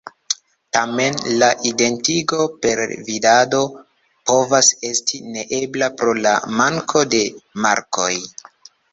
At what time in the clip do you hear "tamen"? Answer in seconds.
0.75-1.17